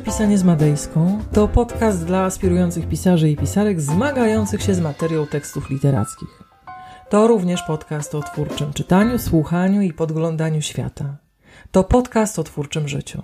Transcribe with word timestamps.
Pisanie 0.00 0.38
z 0.38 0.44
Madejską 0.44 1.22
to 1.32 1.48
podcast 1.48 2.06
dla 2.06 2.24
aspirujących 2.24 2.88
pisarzy 2.88 3.30
i 3.30 3.36
pisarek 3.36 3.80
zmagających 3.80 4.62
się 4.62 4.74
z 4.74 4.80
materią 4.80 5.26
tekstów 5.26 5.70
literackich. 5.70 6.42
To 7.10 7.26
również 7.26 7.62
podcast 7.62 8.14
o 8.14 8.22
twórczym 8.22 8.72
czytaniu, 8.72 9.18
słuchaniu 9.18 9.82
i 9.82 9.92
podglądaniu 9.92 10.62
świata. 10.62 11.16
To 11.70 11.84
podcast 11.84 12.38
o 12.38 12.44
twórczym 12.44 12.88
życiu. 12.88 13.22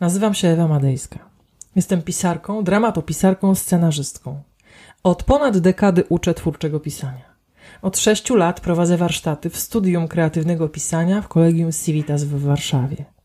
Nazywam 0.00 0.34
się 0.34 0.48
Ewa 0.48 0.68
Madejska. 0.68 1.18
Jestem 1.76 2.02
pisarką, 2.02 2.64
dramatopisarką, 2.64 3.54
scenarzystką. 3.54 4.42
Od 5.02 5.22
ponad 5.22 5.58
dekady 5.58 6.04
uczę 6.08 6.34
twórczego 6.34 6.80
pisania. 6.80 7.28
Od 7.82 7.98
sześciu 7.98 8.36
lat 8.36 8.60
prowadzę 8.60 8.96
warsztaty 8.96 9.50
w 9.50 9.56
Studium 9.56 10.08
Kreatywnego 10.08 10.68
Pisania 10.68 11.22
w 11.22 11.28
Kolegium 11.28 11.72
Civitas 11.72 12.24
w 12.24 12.44
Warszawie. 12.44 13.17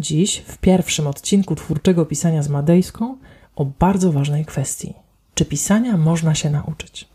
Dziś, 0.00 0.38
w 0.38 0.58
pierwszym 0.58 1.06
odcinku 1.06 1.54
twórczego 1.54 2.06
pisania 2.06 2.42
z 2.42 2.48
Madejską, 2.48 3.18
o 3.56 3.64
bardzo 3.64 4.12
ważnej 4.12 4.44
kwestii: 4.44 4.94
czy 5.34 5.44
pisania 5.44 5.96
można 5.96 6.34
się 6.34 6.50
nauczyć? 6.50 7.08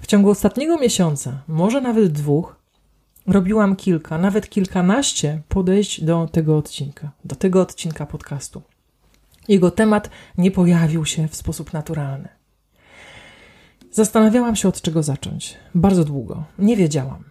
W 0.00 0.06
ciągu 0.06 0.30
ostatniego 0.30 0.78
miesiąca, 0.78 1.42
może 1.48 1.80
nawet 1.80 2.12
dwóch, 2.12 2.56
robiłam 3.26 3.76
kilka, 3.76 4.18
nawet 4.18 4.50
kilkanaście 4.50 5.42
podejść 5.48 6.04
do 6.04 6.28
tego 6.32 6.56
odcinka, 6.58 7.10
do 7.24 7.36
tego 7.36 7.60
odcinka 7.60 8.06
podcastu. 8.06 8.62
Jego 9.48 9.70
temat 9.70 10.10
nie 10.38 10.50
pojawił 10.50 11.06
się 11.06 11.28
w 11.28 11.36
sposób 11.36 11.72
naturalny. 11.72 12.28
Zastanawiałam 13.92 14.56
się, 14.56 14.68
od 14.68 14.80
czego 14.80 15.02
zacząć. 15.02 15.56
Bardzo 15.74 16.04
długo. 16.04 16.44
Nie 16.58 16.76
wiedziałam. 16.76 17.29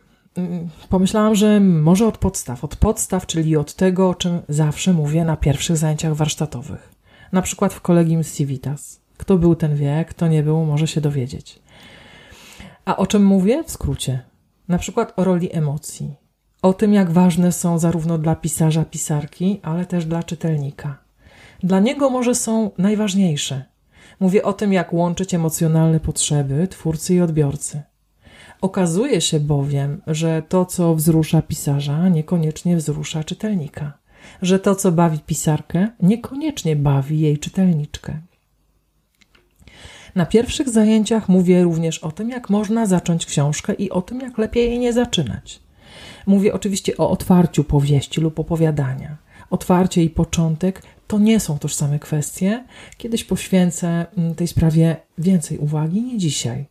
Pomyślałam, 0.89 1.35
że 1.35 1.59
może 1.59 2.07
od 2.07 2.17
podstaw. 2.17 2.63
Od 2.63 2.75
podstaw, 2.75 3.25
czyli 3.25 3.57
od 3.57 3.73
tego, 3.73 4.09
o 4.09 4.15
czym 4.15 4.39
zawsze 4.49 4.93
mówię 4.93 5.23
na 5.23 5.37
pierwszych 5.37 5.77
zajęciach 5.77 6.13
warsztatowych. 6.13 6.89
Na 7.31 7.41
przykład 7.41 7.73
w 7.73 7.81
kolegium 7.81 8.23
Civitas. 8.23 9.01
Kto 9.17 9.37
był, 9.37 9.55
ten 9.55 9.75
wie, 9.75 10.05
kto 10.09 10.27
nie 10.27 10.43
był, 10.43 10.65
może 10.65 10.87
się 10.87 11.01
dowiedzieć. 11.01 11.59
A 12.85 12.97
o 12.97 13.07
czym 13.07 13.25
mówię? 13.25 13.63
W 13.63 13.71
skrócie. 13.71 14.19
Na 14.67 14.77
przykład 14.77 15.13
o 15.15 15.23
roli 15.23 15.55
emocji. 15.55 16.15
O 16.61 16.73
tym, 16.73 16.93
jak 16.93 17.11
ważne 17.11 17.51
są 17.51 17.79
zarówno 17.79 18.17
dla 18.17 18.35
pisarza, 18.35 18.85
pisarki, 18.85 19.59
ale 19.63 19.85
też 19.85 20.05
dla 20.05 20.23
czytelnika. 20.23 20.97
Dla 21.63 21.79
niego 21.79 22.09
może 22.09 22.35
są 22.35 22.71
najważniejsze. 22.77 23.65
Mówię 24.19 24.43
o 24.43 24.53
tym, 24.53 24.73
jak 24.73 24.93
łączyć 24.93 25.33
emocjonalne 25.33 25.99
potrzeby 25.99 26.67
twórcy 26.67 27.15
i 27.15 27.21
odbiorcy. 27.21 27.81
Okazuje 28.61 29.21
się 29.21 29.39
bowiem, 29.39 30.01
że 30.07 30.43
to, 30.49 30.65
co 30.65 30.95
wzrusza 30.95 31.41
pisarza, 31.41 32.09
niekoniecznie 32.09 32.77
wzrusza 32.77 33.23
czytelnika, 33.23 33.93
że 34.41 34.59
to, 34.59 34.75
co 34.75 34.91
bawi 34.91 35.19
pisarkę, 35.19 35.87
niekoniecznie 36.01 36.75
bawi 36.75 37.19
jej 37.19 37.37
czytelniczkę. 37.37 38.19
Na 40.15 40.25
pierwszych 40.25 40.69
zajęciach 40.69 41.29
mówię 41.29 41.63
również 41.63 41.99
o 41.99 42.11
tym, 42.11 42.29
jak 42.29 42.49
można 42.49 42.85
zacząć 42.85 43.25
książkę 43.25 43.73
i 43.73 43.89
o 43.89 44.01
tym, 44.01 44.19
jak 44.19 44.37
lepiej 44.37 44.69
jej 44.69 44.79
nie 44.79 44.93
zaczynać. 44.93 45.59
Mówię 46.27 46.53
oczywiście 46.53 46.97
o 46.97 47.09
otwarciu 47.09 47.63
powieści 47.63 48.21
lub 48.21 48.39
opowiadania. 48.39 49.17
Otwarcie 49.49 50.03
i 50.03 50.09
początek 50.09 50.81
to 51.07 51.19
nie 51.19 51.39
są 51.39 51.59
tożsame 51.59 51.99
kwestie. 51.99 52.63
Kiedyś 52.97 53.23
poświęcę 53.23 54.05
mm, 54.17 54.35
tej 54.35 54.47
sprawie 54.47 54.95
więcej 55.17 55.57
uwagi, 55.57 56.01
nie 56.01 56.17
dzisiaj. 56.17 56.65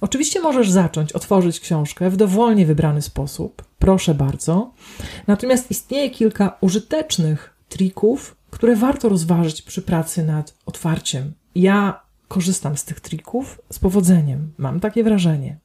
Oczywiście 0.00 0.40
możesz 0.40 0.70
zacząć 0.70 1.12
otworzyć 1.12 1.60
książkę 1.60 2.10
w 2.10 2.16
dowolnie 2.16 2.66
wybrany 2.66 3.02
sposób, 3.02 3.64
proszę 3.78 4.14
bardzo. 4.14 4.72
Natomiast 5.26 5.70
istnieje 5.70 6.10
kilka 6.10 6.58
użytecznych 6.60 7.54
trików, 7.68 8.36
które 8.50 8.76
warto 8.76 9.08
rozważyć 9.08 9.62
przy 9.62 9.82
pracy 9.82 10.24
nad 10.24 10.54
otwarciem. 10.66 11.32
Ja 11.54 12.00
korzystam 12.28 12.76
z 12.76 12.84
tych 12.84 13.00
trików 13.00 13.60
z 13.72 13.78
powodzeniem, 13.78 14.52
mam 14.58 14.80
takie 14.80 15.04
wrażenie. 15.04 15.58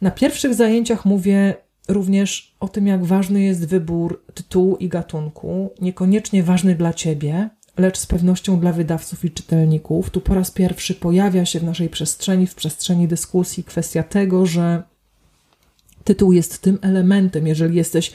Na 0.00 0.10
pierwszych 0.10 0.54
zajęciach 0.54 1.04
mówię 1.04 1.54
również 1.88 2.56
o 2.60 2.68
tym, 2.68 2.86
jak 2.86 3.04
ważny 3.04 3.42
jest 3.42 3.68
wybór 3.68 4.22
tytułu 4.34 4.76
i 4.76 4.88
gatunku, 4.88 5.70
niekoniecznie 5.80 6.42
ważny 6.42 6.74
dla 6.74 6.92
ciebie, 6.92 7.50
lecz 7.78 7.98
z 7.98 8.06
pewnością 8.06 8.60
dla 8.60 8.72
wydawców 8.72 9.24
i 9.24 9.30
czytelników. 9.30 10.10
Tu 10.10 10.20
po 10.20 10.34
raz 10.34 10.50
pierwszy 10.50 10.94
pojawia 10.94 11.44
się 11.44 11.60
w 11.60 11.64
naszej 11.64 11.88
przestrzeni, 11.88 12.46
w 12.46 12.54
przestrzeni 12.54 13.08
dyskusji 13.08 13.64
kwestia 13.64 14.02
tego, 14.02 14.46
że 14.46 14.82
tytuł 16.04 16.32
jest 16.32 16.58
tym 16.58 16.78
elementem, 16.82 17.46
jeżeli 17.46 17.76
jesteś 17.76 18.12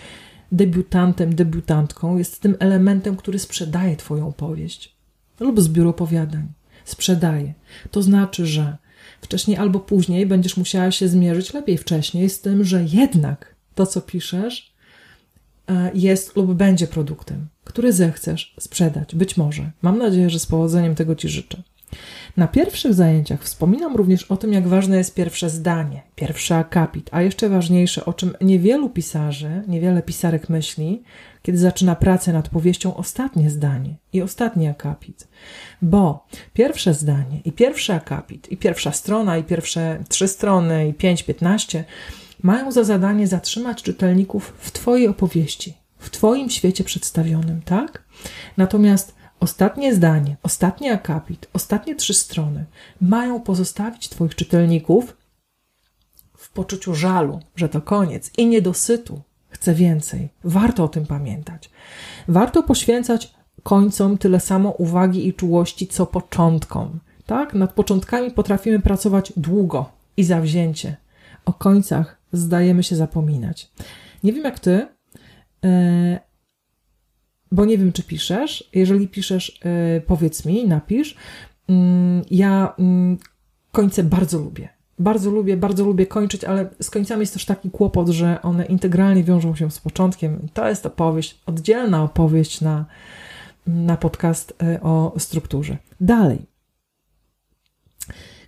debiutantem, 0.52 1.36
debiutantką, 1.36 2.18
jest 2.18 2.42
tym 2.42 2.56
elementem, 2.60 3.16
który 3.16 3.40
sprzedaje 3.40 3.96
Twoją 3.96 4.34
powieść 4.34 4.96
lub 5.40 5.62
zbiór 5.62 5.88
opowiadań. 5.88 6.48
Sprzedaje. 6.86 7.54
To 7.92 8.02
znaczy, 8.02 8.46
że 8.46 8.78
wcześniej 9.22 9.58
albo 9.58 9.80
później 9.80 10.26
będziesz 10.26 10.58
musiała 10.58 10.92
się 10.92 11.08
zmierzyć 11.08 11.54
lepiej 11.54 11.78
wcześniej 11.78 12.30
z 12.30 12.42
tym, 12.42 12.64
że 12.64 12.84
jednak 12.84 13.56
to, 13.76 13.86
co 13.86 14.02
piszesz, 14.02 14.74
e, 15.68 15.92
jest 15.94 16.36
lub 16.36 16.54
będzie 16.54 16.88
produktem 16.88 17.48
który 17.64 17.94
zechcesz 17.94 18.56
sprzedać. 18.60 19.16
Być 19.16 19.38
może. 19.38 19.72
Mam 19.82 19.98
nadzieję, 19.98 20.30
że 20.30 20.40
z 20.40 20.46
powodzeniem 20.46 20.96
tego 20.96 21.16
Ci 21.16 21.30
życzę. 21.30 21.64
Na 22.38 22.48
pierwszych 22.48 22.94
zajęciach 22.94 23.44
wspominam 23.44 23.96
również 23.96 24.24
o 24.24 24.38
tym, 24.38 24.54
jak 24.54 24.68
ważne 24.68 24.98
jest 24.98 25.16
pierwsze 25.16 25.50
zdanie, 25.50 26.02
pierwszy 26.16 26.56
akapit, 26.56 27.10
a 27.12 27.22
jeszcze 27.22 27.50
ważniejsze, 27.50 28.06
o 28.06 28.14
czym 28.14 28.34
niewielu 28.42 28.90
pisarzy, 28.90 29.64
niewiele 29.68 30.02
pisarek 30.02 30.50
myśli, 30.50 31.04
kiedy 31.42 31.58
zaczyna 31.58 31.96
pracę 31.96 32.34
nad 32.34 32.50
powieścią, 32.50 32.96
ostatnie 32.96 33.50
zdanie 33.50 33.96
i 34.14 34.22
ostatni 34.22 34.68
akapit. 34.68 35.28
Bo 35.82 36.26
pierwsze 36.54 36.94
zdanie 36.94 37.40
i 37.46 37.52
pierwszy 37.52 37.94
akapit, 37.94 38.52
i 38.52 38.58
pierwsza 38.58 38.92
strona, 38.92 39.38
i 39.38 39.44
pierwsze 39.44 40.04
trzy 40.10 40.28
strony, 40.28 40.88
i 40.88 40.94
pięć, 40.94 41.24
piętnaście 41.24 41.84
mają 42.44 42.72
za 42.72 42.84
zadanie 42.84 43.28
zatrzymać 43.28 43.84
czytelników 43.84 44.54
w 44.58 44.72
Twojej 44.72 45.08
opowieści, 45.08 45.74
w 46.04 46.10
Twoim 46.10 46.50
świecie 46.50 46.84
przedstawionym, 46.84 47.62
tak? 47.62 48.04
Natomiast 48.58 49.16
ostatnie 49.40 49.96
zdanie, 49.96 50.38
ostatni 50.44 50.90
akapit, 50.90 51.48
ostatnie 51.54 51.96
trzy 51.96 52.14
strony 52.14 52.66
mają 53.02 53.40
pozostawić 53.42 54.10
Twoich 54.10 54.36
czytelników 54.36 55.18
w 56.38 56.52
poczuciu 56.52 56.96
żalu, 56.96 57.40
że 57.56 57.70
to 57.70 57.82
koniec 57.82 58.32
i 58.38 58.48
niedosytu. 58.48 59.22
Chcę 59.50 59.74
więcej. 59.74 60.30
Warto 60.44 60.84
o 60.84 60.88
tym 60.88 61.06
pamiętać. 61.06 61.70
Warto 62.28 62.64
poświęcać 62.64 63.34
końcom 63.64 64.18
tyle 64.18 64.40
samo 64.40 64.70
uwagi 64.70 65.28
i 65.28 65.34
czułości, 65.34 65.88
co 65.88 66.06
początkom. 66.06 67.00
Tak? 67.26 67.54
Nad 67.54 67.74
początkami 67.74 68.32
potrafimy 68.32 68.80
pracować 68.80 69.34
długo 69.38 69.90
i 70.18 70.24
zawzięcie. 70.24 70.98
O 71.46 71.54
końcach 71.54 72.18
zdajemy 72.34 72.84
się 72.84 72.96
zapominać. 72.96 73.72
Nie 74.24 74.34
wiem 74.34 74.44
jak 74.44 74.60
ty, 74.60 74.88
bo 77.52 77.66
nie 77.66 77.78
wiem, 77.78 77.92
czy 77.92 78.04
piszesz. 78.04 78.70
Jeżeli 78.74 79.08
piszesz, 79.08 79.60
e, 79.66 80.02
powiedz 80.02 80.46
mi, 80.46 80.68
napisz. 80.68 81.16
Mm, 81.70 82.22
ja 82.32 82.74
mm, 82.80 83.18
końce 83.72 84.04
bardzo 84.04 84.40
lubię. 84.40 84.70
Bardzo 85.00 85.32
lubię, 85.32 85.58
bardzo 85.58 85.86
lubię 85.86 86.06
kończyć, 86.06 86.44
ale 86.44 86.70
z 86.82 86.90
końcami 86.90 87.20
jest 87.20 87.34
też 87.34 87.46
taki 87.46 87.72
kłopot, 87.72 88.10
że 88.10 88.42
one 88.42 88.66
integralnie 88.66 89.24
wiążą 89.24 89.56
się 89.56 89.72
z 89.72 89.80
początkiem. 89.80 90.48
To 90.54 90.70
jest 90.70 90.86
opowieść, 90.86 91.42
oddzielna 91.46 92.04
opowieść 92.04 92.62
na, 92.62 92.86
na 93.68 93.98
podcast 93.98 94.54
e, 94.64 94.82
o 94.82 95.14
strukturze. 95.18 95.78
Dalej. 96.02 96.53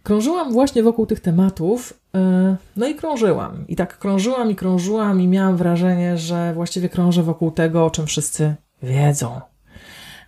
Krążyłam 0.05 0.53
właśnie 0.53 0.83
wokół 0.83 1.05
tych 1.05 1.19
tematów, 1.19 1.93
e, 2.15 2.55
no 2.75 2.87
i 2.87 2.95
krążyłam. 2.95 3.65
I 3.67 3.75
tak 3.75 3.99
krążyłam 3.99 4.51
i 4.51 4.55
krążyłam, 4.55 5.21
i 5.21 5.27
miałam 5.27 5.57
wrażenie, 5.57 6.17
że 6.17 6.53
właściwie 6.53 6.89
krążę 6.89 7.23
wokół 7.23 7.51
tego, 7.51 7.85
o 7.85 7.89
czym 7.89 8.05
wszyscy 8.05 8.55
wiedzą. 8.83 9.41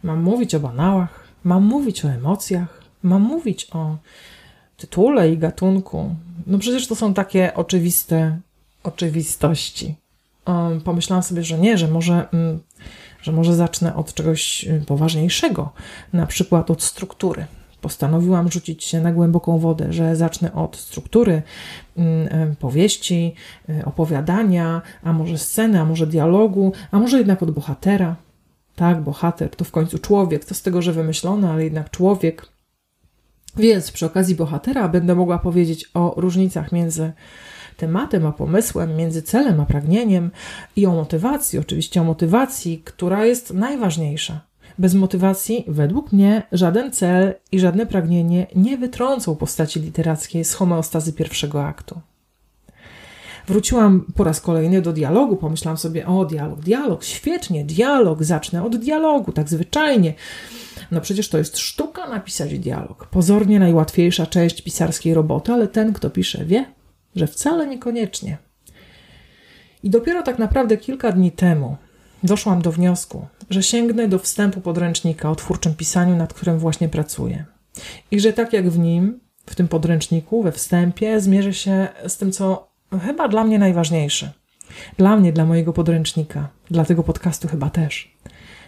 Mam 0.03 0.23
mówić 0.23 0.55
o 0.55 0.59
banałach, 0.59 1.27
mam 1.43 1.63
mówić 1.63 2.05
o 2.05 2.09
emocjach, 2.09 2.81
mam 3.03 3.21
mówić 3.21 3.67
o 3.71 3.97
tytule 4.77 5.31
i 5.31 5.37
gatunku. 5.37 6.15
No 6.47 6.57
przecież 6.57 6.87
to 6.87 6.95
są 6.95 7.13
takie 7.13 7.53
oczywiste 7.53 8.39
oczywistości. 8.83 9.95
Pomyślałam 10.83 11.23
sobie, 11.23 11.43
że 11.43 11.57
nie, 11.59 11.77
że 11.77 11.87
może, 11.87 12.27
mm, 12.33 12.59
że 13.21 13.31
może 13.31 13.55
zacznę 13.55 13.95
od 13.95 14.13
czegoś 14.13 14.65
poważniejszego, 14.87 15.73
na 16.13 16.25
przykład 16.25 16.71
od 16.71 16.83
struktury 16.83 17.45
postanowiłam 17.87 18.51
rzucić 18.51 18.83
się 18.83 19.01
na 19.01 19.11
głęboką 19.11 19.59
wodę, 19.59 19.93
że 19.93 20.15
zacznę 20.15 20.53
od 20.53 20.75
struktury 20.75 21.41
mm, 21.97 22.55
powieści, 22.55 23.35
e, 23.69 23.85
opowiadania, 23.85 24.81
a 25.03 25.13
może 25.13 25.37
sceny, 25.37 25.79
a 25.79 25.85
może 25.85 26.07
dialogu, 26.07 26.73
a 26.91 26.99
może 26.99 27.17
jednak 27.17 27.43
od 27.43 27.51
bohatera. 27.51 28.15
Tak, 28.75 29.01
bohater 29.01 29.49
to 29.49 29.65
w 29.65 29.71
końcu 29.71 29.99
człowiek, 29.99 30.45
to 30.45 30.55
z 30.55 30.61
tego, 30.61 30.81
że 30.81 30.93
wymyślony, 30.93 31.49
ale 31.49 31.63
jednak 31.63 31.89
człowiek. 31.89 32.45
Więc 33.57 33.91
przy 33.91 34.05
okazji 34.05 34.35
bohatera 34.35 34.87
będę 34.87 35.15
mogła 35.15 35.39
powiedzieć 35.39 35.89
o 35.93 36.13
różnicach 36.17 36.71
między 36.71 37.13
tematem 37.77 38.25
a 38.25 38.31
pomysłem, 38.31 38.95
między 38.95 39.21
celem 39.21 39.59
a 39.59 39.65
pragnieniem 39.65 40.31
i 40.75 40.85
o 40.85 40.91
motywacji, 40.91 41.59
oczywiście 41.59 42.01
o 42.01 42.03
motywacji, 42.03 42.81
która 42.85 43.25
jest 43.25 43.53
najważniejsza. 43.53 44.46
Bez 44.79 44.93
motywacji, 44.93 45.65
według 45.67 46.11
mnie, 46.11 46.43
żaden 46.51 46.91
cel 46.91 47.33
i 47.51 47.59
żadne 47.59 47.85
pragnienie 47.85 48.47
nie 48.55 48.77
wytrącą 48.77 49.35
postaci 49.35 49.79
literackiej 49.79 50.45
z 50.45 50.53
homeostazy 50.53 51.13
pierwszego 51.13 51.65
aktu. 51.65 52.01
Wróciłam 53.47 54.05
po 54.15 54.23
raz 54.23 54.41
kolejny 54.41 54.81
do 54.81 54.93
dialogu, 54.93 55.35
pomyślałam 55.35 55.77
sobie, 55.77 56.07
o 56.07 56.25
dialog, 56.25 56.59
dialog, 56.59 57.03
świetnie, 57.03 57.65
dialog, 57.65 58.23
zacznę 58.23 58.63
od 58.63 58.75
dialogu, 58.75 59.31
tak 59.31 59.49
zwyczajnie. 59.49 60.13
No 60.91 61.01
przecież 61.01 61.29
to 61.29 61.37
jest 61.37 61.57
sztuka 61.57 62.09
napisać 62.09 62.59
dialog. 62.59 63.07
Pozornie 63.07 63.59
najłatwiejsza 63.59 64.25
część 64.25 64.61
pisarskiej 64.61 65.13
roboty, 65.13 65.53
ale 65.53 65.67
ten, 65.67 65.93
kto 65.93 66.09
pisze, 66.09 66.45
wie, 66.45 66.65
że 67.15 67.27
wcale 67.27 67.67
niekoniecznie. 67.67 68.37
I 69.83 69.89
dopiero 69.89 70.23
tak 70.23 70.39
naprawdę 70.39 70.77
kilka 70.77 71.11
dni 71.11 71.31
temu 71.31 71.77
doszłam 72.23 72.61
do 72.61 72.71
wniosku, 72.71 73.27
że 73.49 73.63
sięgnę 73.63 74.07
do 74.07 74.19
wstępu 74.19 74.61
podręcznika 74.61 75.29
o 75.29 75.35
twórczym 75.35 75.75
pisaniu, 75.75 76.15
nad 76.15 76.33
którym 76.33 76.59
właśnie 76.59 76.89
pracuję. 76.89 77.45
I 78.11 78.19
że 78.19 78.33
tak 78.33 78.53
jak 78.53 78.69
w 78.69 78.79
nim, 78.79 79.19
w 79.45 79.55
tym 79.55 79.67
podręczniku, 79.67 80.43
we 80.43 80.51
wstępie, 80.51 81.21
zmierzę 81.21 81.53
się 81.53 81.87
z 82.07 82.17
tym, 82.17 82.31
co 82.31 82.67
chyba 83.05 83.27
dla 83.27 83.43
mnie 83.43 83.59
najważniejsze. 83.59 84.31
Dla 84.97 85.17
mnie, 85.17 85.33
dla 85.33 85.45
mojego 85.45 85.73
podręcznika, 85.73 86.49
dla 86.71 86.85
tego 86.85 87.03
podcastu 87.03 87.47
chyba 87.47 87.69
też. 87.69 88.15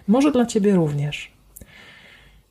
Może 0.07 0.31
dla 0.31 0.45
ciebie 0.45 0.75
również. 0.75 1.31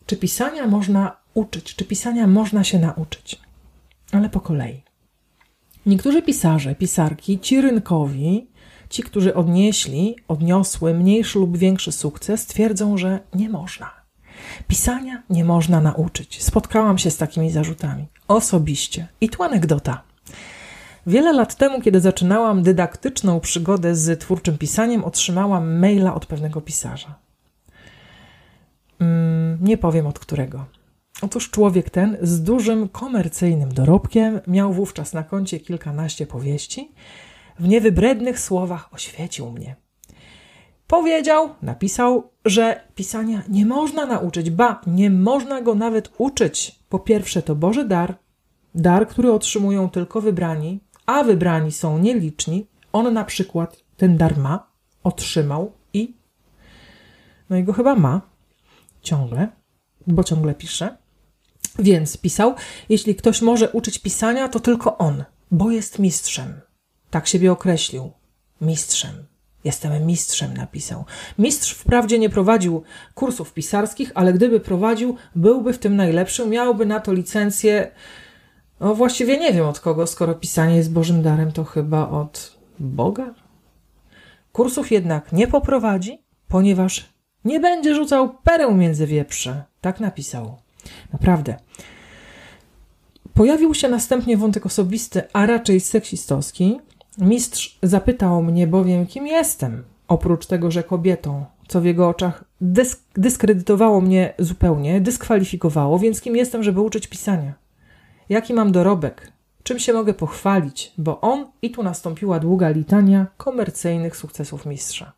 Czy 0.06 0.16
pisania 0.16 0.66
można 0.66 1.16
uczyć? 1.34 1.74
Czy 1.74 1.84
pisania 1.84 2.26
można 2.26 2.64
się 2.64 2.78
nauczyć? 2.78 3.40
Ale 4.12 4.28
po 4.28 4.40
kolei. 4.40 4.82
Niektórzy 5.86 6.22
pisarze, 6.22 6.74
pisarki, 6.74 7.38
ci 7.38 7.60
rynkowi, 7.60 8.46
ci, 8.90 9.02
którzy 9.02 9.34
odnieśli, 9.34 10.16
odniosły 10.28 10.94
mniejszy 10.94 11.38
lub 11.38 11.56
większy 11.56 11.92
sukces, 11.92 12.46
twierdzą, 12.46 12.96
że 12.96 13.20
nie 13.34 13.48
można. 13.48 13.90
Pisania 14.68 15.22
nie 15.30 15.44
można 15.44 15.80
nauczyć. 15.80 16.42
Spotkałam 16.42 16.98
się 16.98 17.10
z 17.10 17.16
takimi 17.16 17.50
zarzutami. 17.50 18.06
Osobiście. 18.28 19.08
I 19.20 19.28
tu 19.28 19.42
anegdota. 19.42 20.02
Wiele 21.06 21.32
lat 21.32 21.54
temu, 21.54 21.80
kiedy 21.80 22.00
zaczynałam 22.00 22.62
dydaktyczną 22.62 23.40
przygodę 23.40 23.94
z 23.94 24.20
twórczym 24.20 24.58
pisaniem, 24.58 25.04
otrzymałam 25.04 25.78
maila 25.78 26.14
od 26.14 26.26
pewnego 26.26 26.60
pisarza. 26.60 27.14
Mm, 29.00 29.58
nie 29.60 29.78
powiem 29.78 30.06
od 30.06 30.18
którego. 30.18 30.64
Otóż 31.22 31.50
człowiek 31.50 31.90
ten 31.90 32.16
z 32.22 32.42
dużym 32.42 32.88
komercyjnym 32.88 33.74
dorobkiem 33.74 34.40
miał 34.46 34.72
wówczas 34.72 35.12
na 35.12 35.22
koncie 35.22 35.60
kilkanaście 35.60 36.26
powieści. 36.26 36.92
W 37.58 37.68
niewybrednych 37.68 38.40
słowach 38.40 38.94
oświecił 38.94 39.50
mnie. 39.50 39.76
Powiedział, 40.86 41.48
napisał, 41.62 42.30
że 42.44 42.80
pisania 42.94 43.42
nie 43.48 43.66
można 43.66 44.06
nauczyć, 44.06 44.50
ba, 44.50 44.80
nie 44.86 45.10
można 45.10 45.62
go 45.62 45.74
nawet 45.74 46.10
uczyć. 46.18 46.78
Po 46.88 46.98
pierwsze, 46.98 47.42
to 47.42 47.54
Boży 47.54 47.84
dar, 47.84 48.18
dar, 48.74 49.08
który 49.08 49.32
otrzymują 49.32 49.90
tylko 49.90 50.20
wybrani, 50.20 50.80
a 51.06 51.24
wybrani 51.24 51.72
są 51.72 51.98
nieliczni. 51.98 52.66
On 52.92 53.14
na 53.14 53.24
przykład 53.24 53.84
ten 53.96 54.16
dar 54.16 54.38
ma, 54.38 54.70
otrzymał 55.02 55.72
i. 55.92 56.14
No 57.50 57.56
i 57.56 57.64
go 57.64 57.72
chyba 57.72 57.94
ma 57.94 58.20
ciągle, 59.02 59.48
bo 60.06 60.24
ciągle 60.24 60.54
pisze. 60.54 60.96
Więc 61.78 62.16
pisał: 62.16 62.54
Jeśli 62.88 63.14
ktoś 63.14 63.42
może 63.42 63.70
uczyć 63.70 63.98
pisania, 63.98 64.48
to 64.48 64.60
tylko 64.60 64.98
on, 64.98 65.24
bo 65.50 65.70
jest 65.70 65.98
mistrzem. 65.98 66.60
Tak 67.10 67.26
siebie 67.26 67.52
określił. 67.52 68.12
Mistrzem. 68.60 69.26
Jestem 69.64 70.06
mistrzem, 70.06 70.56
napisał. 70.56 71.04
Mistrz 71.38 71.74
wprawdzie 71.74 72.18
nie 72.18 72.30
prowadził 72.30 72.82
kursów 73.14 73.52
pisarskich, 73.52 74.12
ale 74.14 74.32
gdyby 74.32 74.60
prowadził, 74.60 75.16
byłby 75.34 75.72
w 75.72 75.78
tym 75.78 75.96
najlepszy, 75.96 76.46
miałby 76.46 76.86
na 76.86 77.00
to 77.00 77.12
licencję. 77.12 77.90
No 78.80 78.94
właściwie 78.94 79.38
nie 79.38 79.52
wiem 79.52 79.66
od 79.66 79.80
kogo, 79.80 80.06
skoro 80.06 80.34
pisanie 80.34 80.76
jest 80.76 80.92
Bożym 80.92 81.22
darem, 81.22 81.52
to 81.52 81.64
chyba 81.64 82.08
od 82.08 82.58
Boga. 82.78 83.34
Kursów 84.52 84.92
jednak 84.92 85.32
nie 85.32 85.48
poprowadzi, 85.48 86.22
ponieważ 86.48 87.08
nie 87.44 87.60
będzie 87.60 87.94
rzucał 87.94 88.34
pereł 88.44 88.74
między 88.74 89.06
wieprze. 89.06 89.64
Tak 89.80 90.00
napisał. 90.00 90.56
Naprawdę. 91.12 91.56
Pojawił 93.34 93.74
się 93.74 93.88
następnie 93.88 94.36
wątek 94.36 94.66
osobisty, 94.66 95.22
a 95.32 95.46
raczej 95.46 95.80
seksistowski. 95.80 96.80
Mistrz 97.18 97.78
zapytał 97.82 98.42
mnie 98.42 98.66
bowiem, 98.66 99.06
kim 99.06 99.26
jestem, 99.26 99.84
oprócz 100.08 100.46
tego, 100.46 100.70
że 100.70 100.82
kobietą, 100.82 101.44
co 101.68 101.80
w 101.80 101.84
jego 101.84 102.08
oczach 102.08 102.44
dysk 102.60 103.00
dyskredytowało 103.14 104.00
mnie 104.00 104.34
zupełnie, 104.38 105.00
dyskwalifikowało, 105.00 105.98
więc 105.98 106.20
kim 106.20 106.36
jestem, 106.36 106.62
żeby 106.62 106.80
uczyć 106.80 107.06
pisania? 107.06 107.52
Jaki 108.28 108.54
mam 108.54 108.72
dorobek? 108.72 109.32
Czym 109.62 109.78
się 109.78 109.92
mogę 109.92 110.14
pochwalić? 110.14 110.92
Bo 110.98 111.20
on, 111.20 111.46
i 111.62 111.70
tu 111.70 111.82
nastąpiła 111.82 112.40
długa 112.40 112.68
litania 112.68 113.26
komercyjnych 113.36 114.16
sukcesów 114.16 114.66
mistrza. 114.66 115.12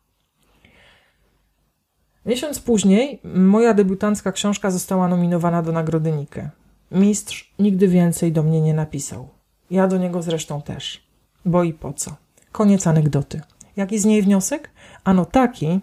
Miesiąc 2.25 2.59
później 2.59 3.19
moja 3.23 3.73
debiutancka 3.73 4.31
książka 4.31 4.71
została 4.71 5.07
nominowana 5.07 5.61
do 5.61 5.71
nagrody 5.71 6.11
Nike. 6.11 6.49
Mistrz 6.91 7.53
nigdy 7.59 7.87
więcej 7.87 8.31
do 8.31 8.43
mnie 8.43 8.61
nie 8.61 8.73
napisał. 8.73 9.29
Ja 9.71 9.87
do 9.87 9.97
niego 9.97 10.21
zresztą 10.21 10.61
też. 10.61 11.10
Bo 11.45 11.63
i 11.63 11.73
po 11.73 11.93
co? 11.93 12.15
Koniec 12.51 12.87
anegdoty. 12.87 13.41
Jaki 13.75 13.99
z 13.99 14.05
niej 14.05 14.21
wniosek? 14.21 14.69
Ano 15.03 15.25
taki, 15.25 15.79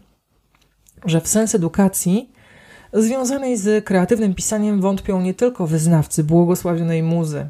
że 1.05 1.20
w 1.20 1.28
sens 1.28 1.55
edukacji 1.55 2.32
związanej 2.93 3.56
z 3.56 3.84
kreatywnym 3.84 4.34
pisaniem 4.34 4.81
wątpią 4.81 5.20
nie 5.20 5.34
tylko 5.34 5.66
wyznawcy 5.66 6.25
błogosławionej 6.25 7.02
muzy, 7.02 7.49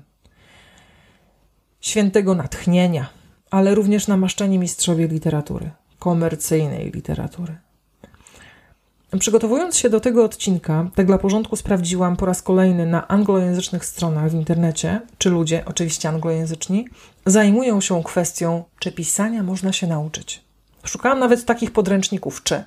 świętego 1.81 2.35
natchnienia, 2.35 3.07
ale 3.51 3.75
również 3.75 4.09
namaszczeni 4.09 4.59
mistrzowie 4.59 5.09
literatury, 5.09 5.71
komercyjnej 5.99 6.91
literatury. 6.91 7.57
Przygotowując 9.19 9.77
się 9.77 9.91
do 9.91 10.01
tego 10.01 10.25
odcinka, 10.25 10.91
tak 10.95 11.07
dla 11.07 11.19
porządku 11.19 11.57
sprawdziłam 11.57 12.17
po 12.17 12.27
raz 12.27 12.43
kolejny 12.43 12.87
na 12.87 13.09
anglojęzycznych 13.09 13.85
stronach 13.85 14.31
w 14.31 14.35
internecie, 14.35 15.01
czy 15.19 15.31
ludzie, 15.31 15.63
oczywiście 15.67 16.09
anglojęzyczni, 16.09 16.89
zajmują 17.27 17.81
się 17.81 18.03
kwestią, 18.03 18.65
czy 18.79 18.93
pisania 18.93 19.43
można 19.43 19.73
się 19.73 19.87
nauczyć. 19.87 20.45
Szukałam 20.85 21.19
nawet 21.19 21.45
takich 21.45 21.71
podręczników, 21.71 22.43
czy. 22.43 22.65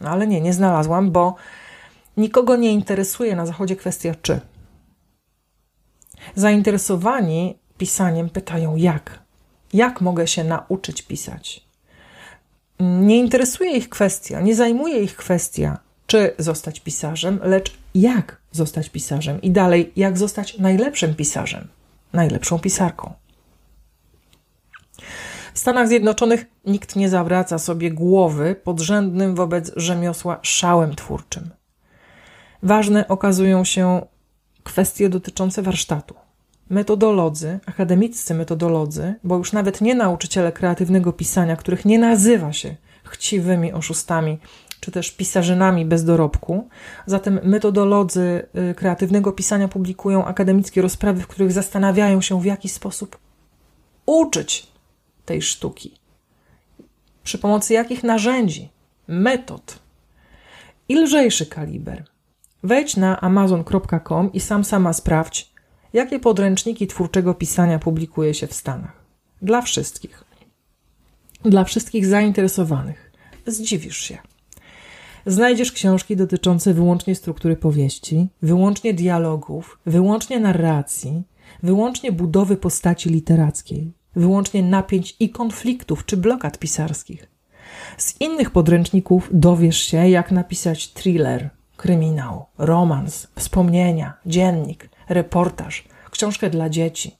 No 0.00 0.10
ale 0.10 0.26
nie, 0.26 0.40
nie 0.40 0.52
znalazłam, 0.52 1.10
bo 1.10 1.34
nikogo 2.16 2.56
nie 2.56 2.72
interesuje 2.72 3.36
na 3.36 3.46
zachodzie 3.46 3.76
kwestia 3.76 4.14
czy. 4.22 4.40
Zainteresowani 6.34 7.58
pisaniem 7.78 8.30
pytają 8.30 8.76
jak. 8.76 9.18
Jak 9.72 10.00
mogę 10.00 10.26
się 10.26 10.44
nauczyć 10.44 11.02
pisać? 11.02 11.69
Nie 12.80 13.18
interesuje 13.18 13.76
ich 13.76 13.88
kwestia, 13.88 14.40
nie 14.40 14.54
zajmuje 14.54 15.02
ich 15.02 15.16
kwestia, 15.16 15.78
czy 16.06 16.34
zostać 16.38 16.80
pisarzem, 16.80 17.40
lecz 17.42 17.72
jak 17.94 18.40
zostać 18.52 18.88
pisarzem 18.88 19.42
i 19.42 19.50
dalej, 19.50 19.92
jak 19.96 20.18
zostać 20.18 20.58
najlepszym 20.58 21.14
pisarzem, 21.14 21.68
najlepszą 22.12 22.58
pisarką. 22.58 23.12
W 25.54 25.58
Stanach 25.58 25.88
Zjednoczonych 25.88 26.44
nikt 26.66 26.96
nie 26.96 27.08
zawraca 27.08 27.58
sobie 27.58 27.90
głowy 27.90 28.54
podrzędnym 28.64 29.34
wobec 29.34 29.72
rzemiosła 29.76 30.38
szałem 30.42 30.94
twórczym. 30.94 31.50
Ważne 32.62 33.08
okazują 33.08 33.64
się 33.64 34.06
kwestie 34.62 35.08
dotyczące 35.08 35.62
warsztatu. 35.62 36.14
Metodolodzy, 36.70 37.58
akademiccy 37.66 38.34
metodolodzy, 38.34 39.14
bo 39.24 39.36
już 39.36 39.52
nawet 39.52 39.80
nie 39.80 39.94
nauczyciele 39.94 40.52
kreatywnego 40.52 41.12
pisania, 41.12 41.56
których 41.56 41.84
nie 41.84 41.98
nazywa 41.98 42.52
się 42.52 42.76
chciwymi 43.04 43.72
oszustami, 43.72 44.38
czy 44.80 44.90
też 44.90 45.10
pisarzynami 45.10 45.84
bez 45.84 46.04
dorobku. 46.04 46.68
Zatem 47.06 47.40
metodolodzy 47.42 48.46
y, 48.70 48.74
kreatywnego 48.74 49.32
pisania 49.32 49.68
publikują 49.68 50.24
akademickie 50.24 50.82
rozprawy, 50.82 51.20
w 51.20 51.26
których 51.26 51.52
zastanawiają 51.52 52.20
się, 52.20 52.40
w 52.40 52.44
jaki 52.44 52.68
sposób 52.68 53.18
uczyć 54.06 54.66
tej 55.24 55.42
sztuki. 55.42 55.94
Przy 57.24 57.38
pomocy 57.38 57.72
jakich 57.72 58.04
narzędzi, 58.04 58.68
metod. 59.08 59.78
I 60.88 60.96
lżejszy 60.96 61.46
kaliber. 61.46 62.04
Wejdź 62.62 62.96
na 62.96 63.20
amazon.com 63.20 64.32
i 64.32 64.40
sam 64.40 64.64
sama 64.64 64.92
sprawdź, 64.92 65.52
jakie 65.92 66.18
podręczniki 66.18 66.86
twórczego 66.86 67.34
pisania 67.34 67.78
publikuje 67.78 68.34
się 68.34 68.46
w 68.46 68.54
Stanach. 68.54 69.04
Dla 69.42 69.62
wszystkich. 69.62 70.24
Dla 71.42 71.64
wszystkich 71.64 72.06
zainteresowanych. 72.06 73.12
Zdziwisz 73.46 73.96
się. 73.96 74.18
Znajdziesz 75.26 75.72
książki 75.72 76.16
dotyczące 76.16 76.74
wyłącznie 76.74 77.14
struktury 77.14 77.56
powieści, 77.56 78.28
wyłącznie 78.42 78.94
dialogów, 78.94 79.78
wyłącznie 79.86 80.40
narracji, 80.40 81.22
wyłącznie 81.62 82.12
budowy 82.12 82.56
postaci 82.56 83.10
literackiej, 83.10 83.92
wyłącznie 84.16 84.62
napięć 84.62 85.16
i 85.20 85.30
konfliktów 85.30 86.06
czy 86.06 86.16
blokad 86.16 86.58
pisarskich. 86.58 87.28
Z 87.96 88.20
innych 88.20 88.50
podręczników 88.50 89.28
dowiesz 89.32 89.80
się, 89.80 90.08
jak 90.08 90.32
napisać 90.32 90.92
thriller, 90.92 91.50
kryminał, 91.80 92.46
romans, 92.58 93.28
wspomnienia, 93.36 94.14
dziennik, 94.26 94.88
reportaż, 95.08 95.84
książkę 96.10 96.50
dla 96.50 96.68
dzieci. 96.68 97.16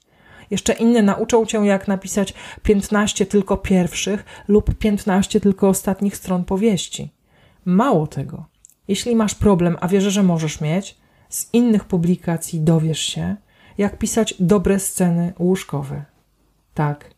Jeszcze 0.51 0.73
inne 0.73 1.03
nauczą 1.03 1.47
cię, 1.47 1.59
jak 1.59 1.89
napisać 1.89 2.35
15 2.63 3.27
tylko 3.27 3.57
pierwszych 3.57 4.25
lub 4.49 4.75
15 4.75 5.41
tylko 5.41 5.69
ostatnich 5.69 6.17
stron 6.17 6.45
powieści. 6.45 7.13
Mało 7.65 8.07
tego. 8.07 8.45
Jeśli 8.89 9.17
masz 9.17 9.35
problem, 9.35 9.77
a 9.81 9.89
wierzę, 9.89 10.11
że 10.11 10.23
możesz 10.23 10.61
mieć, 10.61 10.99
z 11.29 11.49
innych 11.53 11.85
publikacji 11.85 12.61
dowiesz 12.61 13.01
się, 13.01 13.37
jak 13.79 13.99
pisać 13.99 14.35
dobre 14.41 14.81
sceny 14.81 15.33
łóżkowe. 15.39 16.05
Tak, 16.75 17.11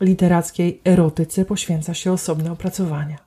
literackiej 0.00 0.80
erotyce 0.84 1.44
poświęca 1.44 1.94
się 1.94 2.12
osobne 2.12 2.52
opracowania. 2.52 3.25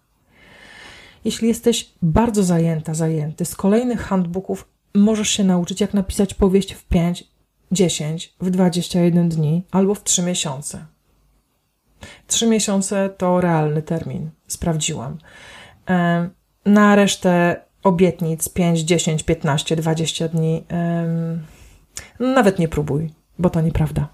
Jeśli 1.26 1.48
jesteś 1.48 1.90
bardzo 2.02 2.44
zajęta, 2.44 2.94
zajęty, 2.94 3.46
z 3.46 3.56
kolejnych 3.56 4.02
handbooków 4.02 4.68
możesz 4.96 5.30
się 5.30 5.44
nauczyć, 5.44 5.82
jak 5.82 5.94
napisać 5.94 6.34
powieść 6.34 6.74
w 6.74 6.86
5, 6.86 7.24
10, 7.72 8.34
w 8.42 8.50
21 8.50 9.30
dni 9.30 9.64
albo 9.72 9.96
w 9.96 10.04
3 10.04 10.22
miesiące. 10.24 10.86
3 12.28 12.48
miesiące 12.48 13.10
to 13.18 13.42
realny 13.42 13.82
termin, 13.82 14.30
sprawdziłam. 14.48 15.18
Na 16.66 16.96
resztę 16.96 17.62
obietnic 17.84 18.50
5, 18.50 18.80
10, 18.80 19.24
15, 19.24 19.76
20 19.76 20.28
dni 20.28 20.64
nawet 22.20 22.60
nie 22.60 22.68
próbuj, 22.68 23.14
bo 23.40 23.50
to 23.50 23.62
nieprawda. 23.62 24.08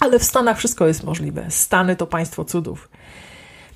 Ale 0.00 0.18
w 0.18 0.24
Stanach 0.24 0.58
wszystko 0.58 0.86
jest 0.86 1.04
możliwe. 1.04 1.46
Stany 1.48 1.96
to 1.96 2.06
państwo 2.06 2.44
cudów. 2.44 2.88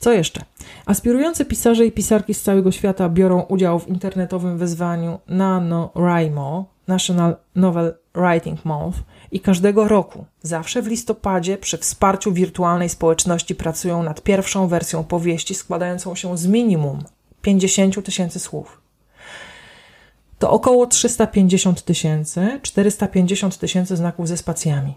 Co 0.00 0.12
jeszcze? 0.12 0.44
Aspirujący 0.86 1.44
pisarze 1.44 1.86
i 1.86 1.92
pisarki 1.92 2.34
z 2.34 2.42
całego 2.42 2.72
świata 2.72 3.08
biorą 3.08 3.40
udział 3.42 3.78
w 3.78 3.88
internetowym 3.88 4.58
wyzwaniu 4.58 5.18
NaNoWriMo, 5.28 6.64
National 6.86 7.36
Novel 7.54 7.94
Writing 8.14 8.64
Month, 8.64 8.98
i 9.32 9.40
każdego 9.40 9.88
roku, 9.88 10.24
zawsze 10.42 10.82
w 10.82 10.86
listopadzie, 10.86 11.58
przy 11.58 11.78
wsparciu 11.78 12.32
wirtualnej 12.32 12.88
społeczności 12.88 13.54
pracują 13.54 14.02
nad 14.02 14.22
pierwszą 14.22 14.68
wersją 14.68 15.04
powieści 15.04 15.54
składającą 15.54 16.14
się 16.14 16.38
z 16.38 16.46
minimum 16.46 16.98
50 17.42 18.04
tysięcy 18.04 18.38
słów. 18.38 18.80
To 20.38 20.50
około 20.50 20.86
350 20.86 21.84
tysięcy, 21.84 22.60
450 22.62 23.58
tysięcy 23.58 23.96
znaków 23.96 24.28
ze 24.28 24.36
spacjami. 24.36 24.94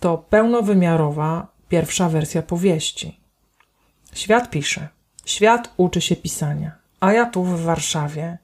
To 0.00 0.18
pełnowymiarowa 0.18 1.46
pierwsza 1.68 2.08
wersja 2.08 2.42
powieści. 2.42 3.25
Świat 4.16 4.50
pisze, 4.50 4.88
świat 5.24 5.74
uczy 5.76 6.00
się 6.00 6.16
pisania, 6.16 6.72
a 7.00 7.12
ja 7.12 7.26
tu 7.26 7.44
w 7.44 7.62
Warszawie 7.62 8.38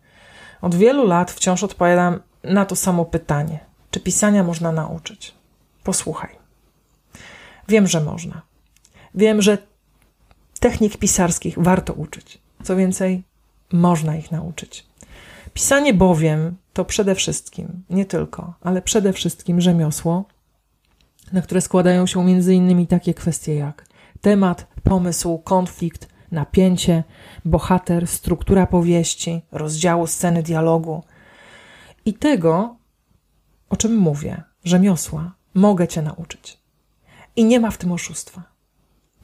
od 0.61 0.75
wielu 0.75 1.07
lat 1.07 1.31
wciąż 1.31 1.63
odpowiadam 1.63 2.21
na 2.45 2.65
to 2.65 2.77
samo 2.77 3.05
pytanie: 3.05 3.61
czy 3.91 4.01
pisania 4.01 4.45
można 4.45 4.73
nauczyć? 4.73 5.35
Posłuchaj. 5.85 6.37
Wiem, 7.69 7.87
że 7.87 8.01
można. 8.01 8.43
Wiem, 9.15 9.43
że 9.43 9.59
technik 10.61 10.97
pisarskich 10.97 11.55
warto 11.59 11.93
uczyć. 11.93 12.39
Co 12.63 12.77
więcej, 12.77 13.23
można 13.73 14.17
ich 14.17 14.31
nauczyć. 14.31 14.87
Pisanie 15.55 15.95
bowiem 15.95 16.57
to 16.73 16.85
przede 16.85 17.15
wszystkim, 17.15 17.85
nie 17.91 18.05
tylko, 18.05 18.55
ale 18.61 18.83
przede 18.83 19.13
wszystkim 19.13 19.61
rzemiosło, 19.61 20.25
na 21.33 21.43
które 21.43 21.61
składają 21.61 22.07
się 22.07 22.31
innymi 22.31 22.87
takie 22.87 23.15
kwestie 23.15 23.55
jak 23.55 23.92
temat, 24.23 24.67
pomysł, 24.83 25.39
konflikt, 25.39 26.09
napięcie, 26.31 27.05
bohater, 27.45 28.07
struktura 28.07 28.67
powieści, 28.67 29.43
rozdziału 29.53 30.07
sceny 30.07 30.43
dialogu. 30.43 31.05
I 32.05 32.15
tego, 32.15 32.77
o 33.69 33.77
czym 33.77 33.97
mówię, 33.97 34.43
rzemiosła, 34.65 35.33
mogę 35.55 35.89
cię 35.89 36.03
nauczyć. 36.03 36.59
I 37.37 37.45
nie 37.45 37.61
ma 37.61 37.71
w 37.71 37.79
tym 37.79 37.93
oszustwa. 37.93 38.43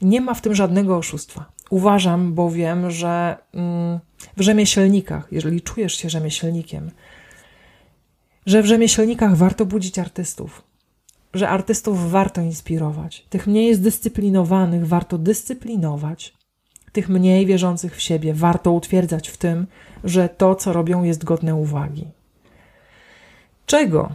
Nie 0.01 0.21
ma 0.21 0.33
w 0.33 0.41
tym 0.41 0.55
żadnego 0.55 0.97
oszustwa. 0.97 1.51
Uważam 1.69 2.33
bowiem, 2.33 2.91
że 2.91 3.37
mm, 3.53 3.99
w 4.37 4.41
rzemieślnikach, 4.41 5.27
jeżeli 5.31 5.61
czujesz 5.61 5.93
się 5.93 6.09
rzemieślnikiem, 6.09 6.91
że 8.45 8.61
w 8.61 8.65
rzemieślnikach 8.65 9.35
warto 9.35 9.65
budzić 9.65 9.99
artystów, 9.99 10.68
że 11.33 11.49
artystów 11.49 12.11
warto 12.11 12.41
inspirować, 12.41 13.25
tych 13.29 13.47
mniej 13.47 13.75
zdyscyplinowanych 13.75 14.87
warto 14.87 15.17
dyscyplinować, 15.17 16.33
tych 16.91 17.09
mniej 17.09 17.45
wierzących 17.45 17.95
w 17.95 18.01
siebie 18.01 18.33
warto 18.33 18.71
utwierdzać 18.71 19.29
w 19.29 19.37
tym, 19.37 19.67
że 20.03 20.29
to, 20.29 20.55
co 20.55 20.73
robią, 20.73 21.03
jest 21.03 21.23
godne 21.23 21.55
uwagi. 21.55 22.07
Czego 23.65 24.09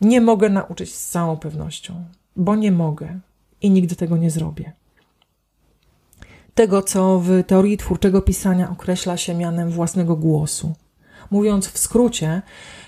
nie 0.00 0.20
mogę 0.20 0.48
nauczyć 0.48 0.94
z 0.94 1.10
całą 1.10 1.36
pewnością, 1.36 2.04
bo 2.36 2.56
nie 2.56 2.72
mogę 2.72 3.18
i 3.62 3.70
nigdy 3.70 3.96
tego 3.96 4.16
nie 4.16 4.30
zrobię 4.30 4.72
tego, 6.54 6.82
co 6.82 7.20
w 7.20 7.42
teorii 7.46 7.76
twórczego 7.76 8.22
pisania 8.22 8.70
określa 8.70 9.16
się 9.16 9.34
mianem 9.34 9.70
własnego 9.70 10.16
głosu. 10.16 10.72
Mówiąc 11.30 11.68
w 11.68 11.78
skrócie, 11.78 12.42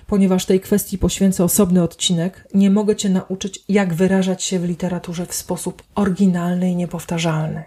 ponieważ 0.07 0.47
tej 0.47 0.61
kwestii 0.61 0.99
poświęcę 0.99 1.45
osobny 1.45 1.83
odcinek, 1.83 2.49
nie 2.55 2.71
mogę 2.71 2.97
Cię 2.97 3.09
nauczyć, 3.09 3.65
jak 3.69 3.95
wyrażać 3.95 4.45
się 4.45 4.59
w 4.59 4.65
literaturze 4.65 5.27
w 5.27 5.35
sposób 5.35 5.83
oryginalny 5.95 6.71
i 6.71 6.77
niepowtarzalny. 6.77 7.65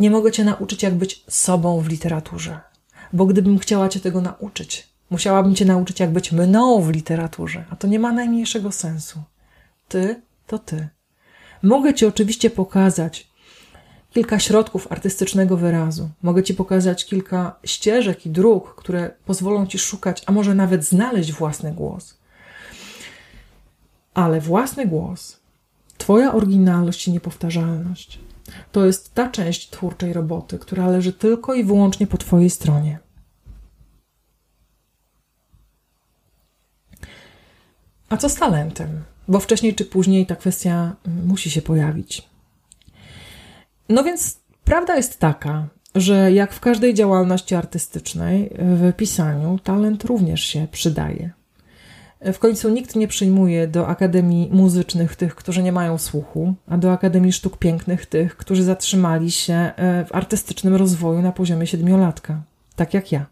Nie 0.00 0.10
mogę 0.10 0.32
Cię 0.32 0.44
nauczyć, 0.44 0.82
jak 0.82 0.94
być 0.94 1.24
sobą 1.28 1.80
w 1.80 1.88
literaturze, 1.88 2.60
bo 3.12 3.26
gdybym 3.26 3.58
chciała 3.58 3.88
Cię 3.88 4.00
tego 4.00 4.20
nauczyć, 4.20 4.88
musiałabym 5.10 5.54
Cię 5.54 5.64
nauczyć, 5.64 6.00
jak 6.00 6.12
być 6.12 6.32
mną 6.32 6.82
w 6.82 6.90
literaturze, 6.90 7.64
a 7.70 7.76
to 7.76 7.86
nie 7.86 7.98
ma 7.98 8.12
najmniejszego 8.12 8.72
sensu. 8.72 9.22
Ty 9.88 10.22
to 10.46 10.58
Ty. 10.58 10.88
Mogę 11.62 11.94
Ci 11.94 12.06
oczywiście 12.06 12.50
pokazać, 12.50 13.28
kilka 14.16 14.38
środków 14.38 14.92
artystycznego 14.92 15.56
wyrazu. 15.56 16.08
Mogę 16.22 16.42
Ci 16.42 16.54
pokazać 16.54 17.04
kilka 17.04 17.58
ścieżek 17.64 18.26
i 18.26 18.30
dróg, 18.30 18.74
które 18.74 19.10
pozwolą 19.26 19.66
Ci 19.66 19.78
szukać, 19.78 20.22
a 20.26 20.32
może 20.32 20.54
nawet 20.54 20.84
znaleźć 20.84 21.32
własny 21.32 21.72
głos. 21.72 22.18
Ale 24.14 24.40
własny 24.40 24.86
głos, 24.86 25.40
Twoja 25.98 26.34
oryginalność 26.34 27.08
i 27.08 27.12
niepowtarzalność 27.12 28.18
to 28.72 28.86
jest 28.86 29.14
ta 29.14 29.28
część 29.28 29.70
twórczej 29.70 30.12
roboty, 30.12 30.58
która 30.58 30.86
leży 30.86 31.12
tylko 31.12 31.54
i 31.54 31.64
wyłącznie 31.64 32.06
po 32.06 32.18
Twojej 32.18 32.50
stronie. 32.50 32.98
A 38.08 38.16
co 38.16 38.28
z 38.28 38.34
talentem? 38.34 39.02
Bo 39.28 39.40
wcześniej 39.40 39.74
czy 39.74 39.84
później 39.84 40.26
ta 40.26 40.36
kwestia 40.36 40.96
musi 41.26 41.50
się 41.50 41.62
pojawić. 41.62 42.35
No 43.88 44.04
więc 44.04 44.40
prawda 44.64 44.96
jest 44.96 45.20
taka, 45.20 45.68
że 45.94 46.32
jak 46.32 46.52
w 46.52 46.60
każdej 46.60 46.94
działalności 46.94 47.54
artystycznej, 47.54 48.50
w 48.58 48.92
pisaniu 48.96 49.58
talent 49.58 50.04
również 50.04 50.44
się 50.44 50.66
przydaje. 50.70 51.30
W 52.20 52.38
końcu 52.38 52.70
nikt 52.70 52.96
nie 52.96 53.08
przyjmuje 53.08 53.68
do 53.68 53.88
akademii 53.88 54.50
muzycznych 54.52 55.16
tych, 55.16 55.34
którzy 55.34 55.62
nie 55.62 55.72
mają 55.72 55.98
słuchu, 55.98 56.54
a 56.68 56.78
do 56.78 56.92
akademii 56.92 57.32
sztuk 57.32 57.58
pięknych 57.58 58.06
tych, 58.06 58.36
którzy 58.36 58.62
zatrzymali 58.62 59.30
się 59.30 59.54
e, 59.54 60.04
w 60.04 60.14
artystycznym 60.14 60.74
rozwoju 60.74 61.22
na 61.22 61.32
poziomie 61.32 61.66
siedmiolatka, 61.66 62.42
tak 62.76 62.94
jak 62.94 63.12
ja. 63.12 63.26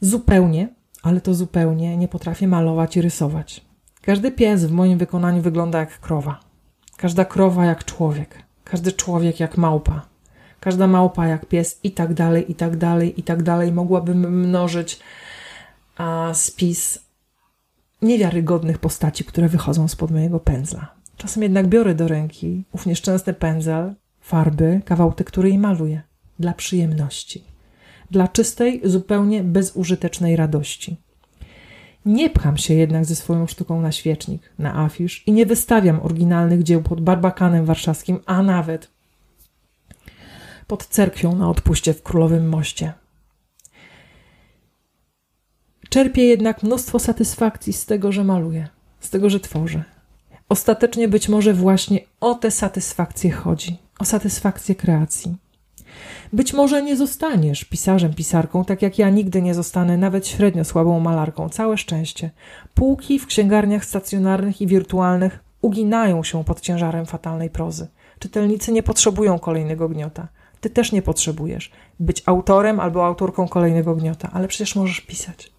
Zupełnie, 0.00 0.68
ale 1.02 1.20
to 1.20 1.34
zupełnie 1.34 1.96
nie 1.96 2.08
potrafię 2.08 2.48
malować 2.48 2.96
i 2.96 3.02
rysować. 3.02 3.64
Każdy 4.02 4.30
pies 4.30 4.64
w 4.64 4.72
moim 4.72 4.98
wykonaniu 4.98 5.42
wygląda 5.42 5.78
jak 5.80 6.00
krowa. 6.00 6.51
Każda 7.02 7.24
krowa 7.24 7.64
jak 7.64 7.84
człowiek, 7.84 8.42
każdy 8.64 8.92
człowiek 8.92 9.40
jak 9.40 9.56
małpa, 9.56 10.06
każda 10.60 10.86
małpa 10.86 11.26
jak 11.26 11.46
pies 11.46 11.80
i 11.82 11.90
tak 11.90 12.14
dalej, 12.14 12.50
i 12.52 12.54
tak 12.54 12.76
dalej, 12.76 13.20
i 13.20 13.22
tak 13.22 13.42
dalej. 13.42 13.72
Mogłabym 13.72 14.46
mnożyć 14.46 15.00
a, 15.96 16.30
spis 16.34 16.98
niewiarygodnych 18.02 18.78
postaci, 18.78 19.24
które 19.24 19.48
wychodzą 19.48 19.88
spod 19.88 20.10
mojego 20.10 20.40
pędzla. 20.40 20.94
Czasem 21.16 21.42
jednak 21.42 21.66
biorę 21.66 21.94
do 21.94 22.08
ręki 22.08 22.64
ów 22.72 22.86
nieszczęsny 22.86 23.34
pędzel, 23.34 23.94
farby, 24.20 24.80
kawał 24.84 25.12
tektury 25.12 25.50
i 25.50 25.58
maluję. 25.58 26.02
Dla 26.38 26.52
przyjemności. 26.52 27.44
Dla 28.10 28.28
czystej, 28.28 28.80
zupełnie 28.84 29.44
bezużytecznej 29.44 30.36
radości. 30.36 30.96
Nie 32.06 32.30
pcham 32.30 32.56
się 32.56 32.74
jednak 32.74 33.04
ze 33.04 33.16
swoją 33.16 33.46
sztuką 33.46 33.80
na 33.80 33.92
świecznik, 33.92 34.42
na 34.58 34.74
afisz 34.84 35.22
i 35.26 35.32
nie 35.32 35.46
wystawiam 35.46 36.00
oryginalnych 36.02 36.62
dzieł 36.62 36.82
pod 36.82 37.00
barbakanem 37.00 37.64
warszawskim, 37.64 38.20
a 38.26 38.42
nawet 38.42 38.88
pod 40.66 40.86
cerkwią 40.86 41.36
na 41.36 41.50
odpuście 41.50 41.94
w 41.94 42.02
Królowym 42.02 42.48
Moście. 42.48 42.92
Czerpię 45.88 46.24
jednak 46.24 46.62
mnóstwo 46.62 46.98
satysfakcji 46.98 47.72
z 47.72 47.86
tego, 47.86 48.12
że 48.12 48.24
maluję, 48.24 48.68
z 49.00 49.10
tego, 49.10 49.30
że 49.30 49.40
tworzę. 49.40 49.84
Ostatecznie 50.48 51.08
być 51.08 51.28
może 51.28 51.54
właśnie 51.54 52.00
o 52.20 52.34
tę 52.34 52.50
satysfakcję 52.50 53.32
chodzi, 53.32 53.76
o 53.98 54.04
satysfakcję 54.04 54.74
kreacji. 54.74 55.36
Być 56.32 56.52
może 56.52 56.82
nie 56.82 56.96
zostaniesz 56.96 57.64
pisarzem, 57.64 58.14
pisarką, 58.14 58.64
tak 58.64 58.82
jak 58.82 58.98
ja 58.98 59.10
nigdy 59.10 59.42
nie 59.42 59.54
zostanę 59.54 59.96
nawet 59.96 60.26
średnio 60.28 60.64
słabą 60.64 61.00
malarką. 61.00 61.48
Całe 61.48 61.78
szczęście. 61.78 62.30
Półki 62.74 63.18
w 63.18 63.26
księgarniach 63.26 63.84
stacjonarnych 63.84 64.60
i 64.60 64.66
wirtualnych 64.66 65.38
uginają 65.60 66.24
się 66.24 66.44
pod 66.44 66.60
ciężarem 66.60 67.06
fatalnej 67.06 67.50
prozy. 67.50 67.88
Czytelnicy 68.18 68.72
nie 68.72 68.82
potrzebują 68.82 69.38
kolejnego 69.38 69.88
gniota. 69.88 70.28
Ty 70.60 70.70
też 70.70 70.92
nie 70.92 71.02
potrzebujesz 71.02 71.72
być 72.00 72.22
autorem 72.26 72.80
albo 72.80 73.06
autorką 73.06 73.48
kolejnego 73.48 73.94
gniota, 73.94 74.30
ale 74.32 74.48
przecież 74.48 74.76
możesz 74.76 75.00
pisać. 75.00 75.52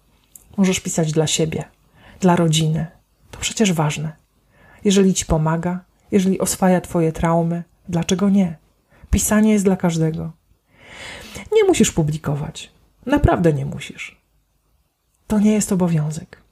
Możesz 0.56 0.80
pisać 0.80 1.12
dla 1.12 1.26
siebie, 1.26 1.64
dla 2.20 2.36
rodziny. 2.36 2.86
To 3.30 3.38
przecież 3.38 3.72
ważne. 3.72 4.12
Jeżeli 4.84 5.14
ci 5.14 5.26
pomaga, 5.26 5.80
jeżeli 6.10 6.40
oswaja 6.40 6.80
twoje 6.80 7.12
traumy, 7.12 7.62
dlaczego 7.88 8.30
nie? 8.30 8.56
Pisanie 9.14 9.52
jest 9.52 9.64
dla 9.64 9.76
każdego. 9.76 10.32
Nie 11.52 11.64
musisz 11.64 11.92
publikować. 11.92 12.72
Naprawdę 13.06 13.52
nie 13.52 13.66
musisz. 13.66 14.20
To 15.26 15.38
nie 15.38 15.52
jest 15.52 15.72
obowiązek. 15.72 16.42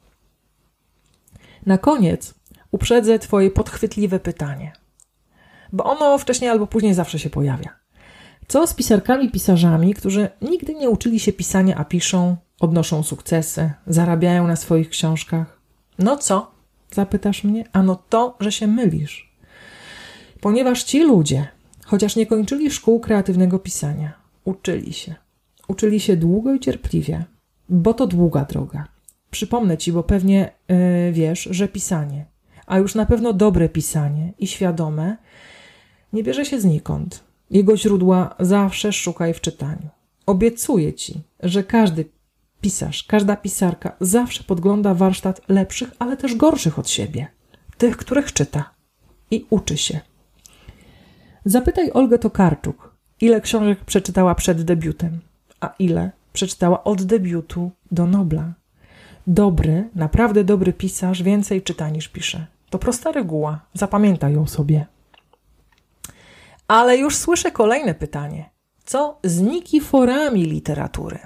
Na 1.65 1.77
koniec 1.77 2.33
uprzedzę 2.71 3.19
Twoje 3.19 3.51
podchwytliwe 3.51 4.19
pytanie, 4.19 4.73
bo 5.73 5.83
ono 5.83 6.17
wcześniej 6.17 6.49
albo 6.49 6.67
później 6.67 6.93
zawsze 6.93 7.19
się 7.19 7.29
pojawia. 7.29 7.69
Co 8.47 8.67
z 8.67 8.73
pisarkami, 8.73 9.31
pisarzami, 9.31 9.93
którzy 9.93 10.29
nigdy 10.41 10.73
nie 10.75 10.89
uczyli 10.89 11.19
się 11.19 11.33
pisania, 11.33 11.75
a 11.75 11.85
piszą, 11.85 12.37
odnoszą 12.59 13.03
sukcesy, 13.03 13.71
zarabiają 13.87 14.47
na 14.47 14.55
swoich 14.55 14.89
książkach? 14.89 15.59
No 15.99 16.17
co? 16.17 16.51
Zapytasz 16.91 17.43
mnie? 17.43 17.65
Ano 17.73 18.03
to, 18.09 18.37
że 18.39 18.51
się 18.51 18.67
mylisz. 18.67 19.33
Ponieważ 20.41 20.83
ci 20.83 21.03
ludzie, 21.03 21.47
chociaż 21.93 22.15
nie 22.15 22.25
kończyli 22.25 22.71
szkół 22.71 22.99
kreatywnego 22.99 23.59
pisania, 23.59 24.13
uczyli 24.45 24.93
się. 24.93 25.15
Uczyli 25.67 25.99
się 25.99 26.17
długo 26.17 26.53
i 26.53 26.59
cierpliwie, 26.59 27.25
bo 27.69 27.93
to 27.93 28.07
długa 28.07 28.45
droga. 28.45 28.87
Przypomnę 29.31 29.77
ci, 29.77 29.91
bo 29.91 30.03
pewnie 30.03 30.51
yy, 30.67 31.11
wiesz, 31.11 31.47
że 31.51 31.67
pisanie, 31.67 32.25
a 32.67 32.77
już 32.77 32.95
na 32.95 33.05
pewno 33.05 33.33
dobre 33.33 33.69
pisanie 33.69 34.33
i 34.39 34.47
świadome, 34.47 35.17
nie 36.13 36.23
bierze 36.23 36.45
się 36.45 36.61
znikąd. 36.61 37.23
Jego 37.49 37.77
źródła 37.77 38.35
zawsze 38.39 38.93
szukaj 38.93 39.33
w 39.33 39.41
czytaniu. 39.41 39.89
Obiecuję 40.25 40.93
ci, 40.93 41.21
że 41.39 41.63
każdy 41.63 42.05
pisarz, 42.61 43.03
każda 43.03 43.35
pisarka 43.35 43.95
zawsze 44.01 44.43
podgląda 44.43 44.93
warsztat 44.93 45.41
lepszych, 45.49 45.91
ale 45.99 46.17
też 46.17 46.35
gorszych 46.35 46.79
od 46.79 46.89
siebie, 46.89 47.27
tych, 47.77 47.97
których 47.97 48.33
czyta 48.33 48.69
i 49.31 49.45
uczy 49.49 49.77
się. 49.77 50.12
Zapytaj 51.45 51.91
Olgę 51.91 52.19
Tokarczuk, 52.19 52.95
ile 53.21 53.41
książek 53.41 53.85
przeczytała 53.85 54.35
przed 54.35 54.61
debiutem, 54.61 55.19
a 55.59 55.73
ile 55.79 56.11
przeczytała 56.33 56.83
od 56.83 57.03
debiutu 57.03 57.71
do 57.91 58.07
Nobla. 58.07 58.53
Dobry, 59.27 59.89
naprawdę 59.95 60.43
dobry 60.43 60.73
pisarz 60.73 61.23
więcej 61.23 61.61
czyta 61.61 61.89
niż 61.89 62.07
pisze. 62.07 62.45
To 62.69 62.79
prosta 62.79 63.11
reguła, 63.11 63.59
zapamiętaj 63.73 64.33
ją 64.33 64.47
sobie. 64.47 64.85
Ale 66.67 66.97
już 66.97 67.15
słyszę 67.15 67.51
kolejne 67.51 67.93
pytanie. 67.93 68.49
Co 68.85 69.19
z 69.23 69.41
nikiforami 69.41 70.43
literatury? 70.43 71.19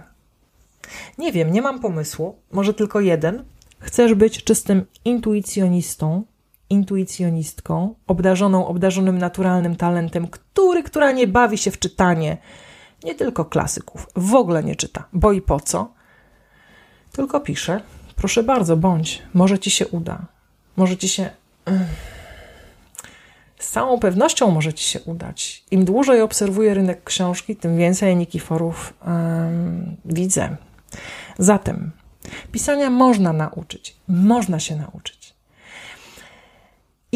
Nie 1.17 1.31
wiem, 1.31 1.51
nie 1.51 1.61
mam 1.61 1.79
pomysłu, 1.79 2.35
może 2.51 2.73
tylko 2.73 3.01
jeden. 3.01 3.43
Chcesz 3.79 4.13
być 4.13 4.43
czystym 4.43 4.85
intuicjonistą, 5.05 6.23
intuicjonistką, 6.69 7.95
obdarzoną, 8.07 8.67
obdarzonym 8.67 9.17
naturalnym 9.17 9.75
talentem, 9.75 10.27
który, 10.27 10.83
która 10.83 11.11
nie 11.11 11.27
bawi 11.27 11.57
się 11.57 11.71
w 11.71 11.79
czytanie, 11.79 12.37
nie 13.03 13.15
tylko 13.15 13.45
klasyków, 13.45 14.07
w 14.15 14.35
ogóle 14.35 14.63
nie 14.63 14.75
czyta, 14.75 15.07
bo 15.13 15.31
i 15.31 15.41
po 15.41 15.59
co, 15.59 15.91
tylko 17.11 17.39
pisze. 17.39 17.81
Proszę 18.15 18.43
bardzo, 18.43 18.77
bądź, 18.77 19.21
może 19.33 19.59
ci 19.59 19.71
się 19.71 19.87
uda. 19.87 20.25
Może 20.77 20.97
ci 20.97 21.09
się. 21.09 21.29
Z 23.59 23.69
całą 23.69 23.99
pewnością 23.99 24.51
może 24.51 24.73
ci 24.73 24.83
się 24.83 25.01
udać. 25.01 25.63
Im 25.71 25.85
dłużej 25.85 26.21
obserwuję 26.21 26.73
rynek 26.73 27.03
książki, 27.03 27.55
tym 27.55 27.77
więcej 27.77 28.15
Nikiforów 28.15 28.93
um, 29.07 29.97
widzę. 30.05 30.57
Zatem 31.39 31.91
pisania 32.51 32.89
można 32.89 33.33
nauczyć, 33.33 33.95
można 34.07 34.59
się 34.59 34.75
nauczyć. 34.75 35.33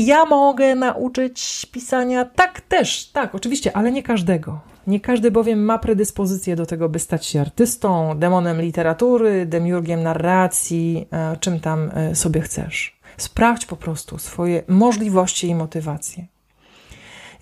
Ja 0.05 0.25
mogę 0.25 0.75
nauczyć 0.75 1.65
pisania, 1.71 2.25
tak 2.25 2.61
też, 2.61 3.07
tak, 3.07 3.35
oczywiście, 3.35 3.77
ale 3.77 3.91
nie 3.91 4.03
każdego. 4.03 4.59
Nie 4.87 4.99
każdy 4.99 5.31
bowiem 5.31 5.65
ma 5.65 5.79
predyspozycję 5.79 6.55
do 6.55 6.65
tego, 6.65 6.89
by 6.89 6.99
stać 6.99 7.25
się 7.25 7.41
artystą, 7.41 8.17
demonem 8.19 8.61
literatury, 8.61 9.45
demiurgiem 9.45 10.03
narracji, 10.03 11.07
e, 11.11 11.37
czym 11.37 11.59
tam 11.59 11.91
e, 11.93 12.15
sobie 12.15 12.41
chcesz. 12.41 12.97
Sprawdź 13.17 13.65
po 13.65 13.75
prostu 13.75 14.17
swoje 14.17 14.63
możliwości 14.67 15.47
i 15.47 15.55
motywacje. 15.55 16.25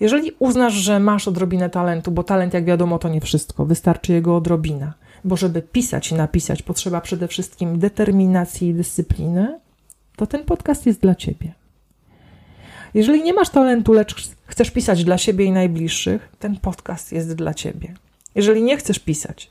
Jeżeli 0.00 0.32
uznasz, 0.38 0.74
że 0.74 1.00
masz 1.00 1.28
odrobinę 1.28 1.70
talentu, 1.70 2.10
bo 2.10 2.22
talent, 2.22 2.54
jak 2.54 2.64
wiadomo, 2.64 2.98
to 2.98 3.08
nie 3.08 3.20
wszystko, 3.20 3.66
wystarczy 3.66 4.12
jego 4.12 4.36
odrobina, 4.36 4.94
bo 5.24 5.36
żeby 5.36 5.62
pisać 5.62 6.12
i 6.12 6.14
napisać 6.14 6.62
potrzeba 6.62 7.00
przede 7.00 7.28
wszystkim 7.28 7.78
determinacji 7.78 8.68
i 8.68 8.74
dyscypliny, 8.74 9.60
to 10.16 10.26
ten 10.26 10.44
podcast 10.44 10.86
jest 10.86 11.00
dla 11.00 11.14
ciebie. 11.14 11.59
Jeżeli 12.94 13.22
nie 13.22 13.34
masz 13.34 13.48
talentu, 13.48 13.92
lecz 13.92 14.30
chcesz 14.46 14.70
pisać 14.70 15.04
dla 15.04 15.18
siebie 15.18 15.44
i 15.44 15.52
najbliższych, 15.52 16.28
ten 16.38 16.56
podcast 16.56 17.12
jest 17.12 17.34
dla 17.34 17.54
ciebie. 17.54 17.94
Jeżeli 18.34 18.62
nie 18.62 18.76
chcesz 18.76 18.98
pisać, 18.98 19.50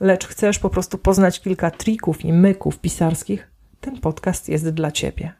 lecz 0.00 0.26
chcesz 0.26 0.58
po 0.58 0.70
prostu 0.70 0.98
poznać 0.98 1.40
kilka 1.40 1.70
trików 1.70 2.24
i 2.24 2.32
myków 2.32 2.78
pisarskich, 2.78 3.50
ten 3.80 4.00
podcast 4.00 4.48
jest 4.48 4.68
dla 4.68 4.92
ciebie. 4.92 5.32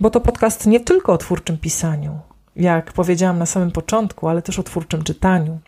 Bo 0.00 0.10
to 0.10 0.20
podcast 0.20 0.66
nie 0.66 0.80
tylko 0.80 1.12
o 1.12 1.18
twórczym 1.18 1.58
pisaniu, 1.58 2.18
jak 2.56 2.92
powiedziałam 2.92 3.38
na 3.38 3.46
samym 3.46 3.70
początku, 3.70 4.28
ale 4.28 4.42
też 4.42 4.58
o 4.58 4.62
twórczym 4.62 5.04
czytaniu, 5.04 5.58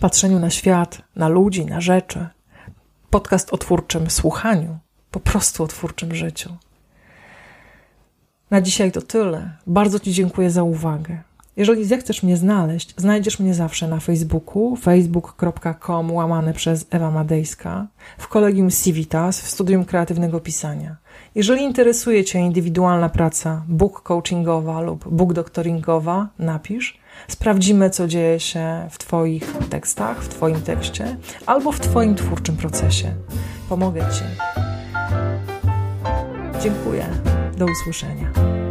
patrzeniu 0.00 0.38
na 0.38 0.50
świat, 0.50 1.02
na 1.16 1.28
ludzi, 1.28 1.66
na 1.66 1.80
rzeczy. 1.80 2.26
Podcast 3.10 3.52
o 3.52 3.58
twórczym 3.58 4.10
słuchaniu, 4.10 4.78
po 5.10 5.20
prostu 5.20 5.64
o 5.64 5.66
twórczym 5.66 6.14
życiu. 6.14 6.56
Na 8.52 8.60
dzisiaj 8.60 8.92
to 8.92 9.02
tyle. 9.02 9.50
Bardzo 9.66 10.00
Ci 10.00 10.12
dziękuję 10.12 10.50
za 10.50 10.62
uwagę. 10.62 11.18
Jeżeli 11.56 11.84
zechcesz 11.84 12.22
mnie 12.22 12.36
znaleźć, 12.36 12.94
znajdziesz 12.96 13.38
mnie 13.38 13.54
zawsze 13.54 13.88
na 13.88 14.00
Facebooku, 14.00 14.76
facebook.com 14.76 16.12
łamane 16.12 16.52
przez 16.52 16.86
Ewa 16.90 17.10
Madejska, 17.10 17.86
w 18.18 18.28
kolegium 18.28 18.70
Civitas, 18.70 19.40
w 19.40 19.48
studium 19.50 19.84
kreatywnego 19.84 20.40
pisania. 20.40 20.96
Jeżeli 21.34 21.62
interesuje 21.62 22.24
Cię 22.24 22.38
indywidualna 22.38 23.08
praca 23.08 23.62
book 23.68 24.02
coachingowa 24.02 24.80
lub 24.80 25.08
book 25.08 25.32
doktoringowa, 25.32 26.28
napisz. 26.38 27.00
Sprawdzimy, 27.28 27.90
co 27.90 28.06
dzieje 28.08 28.40
się 28.40 28.86
w 28.90 28.98
Twoich 28.98 29.56
tekstach, 29.70 30.22
w 30.22 30.28
Twoim 30.28 30.62
tekście 30.62 31.16
albo 31.46 31.72
w 31.72 31.80
Twoim 31.80 32.14
twórczym 32.14 32.56
procesie. 32.56 33.14
Pomogę 33.68 34.00
Ci. 34.00 34.24
Dziękuję. 36.62 37.31
Do 37.62 37.66
usłyszenia. 37.66 38.61